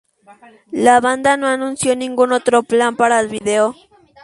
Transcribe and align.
La 0.71 0.99
banda 0.99 1.37
no 1.37 1.45
anuncio 1.45 1.95
ningún 1.95 2.31
otro 2.31 2.63
plan 2.63 2.95
para 2.95 3.19
el 3.19 3.27
vídeo. 3.27 3.75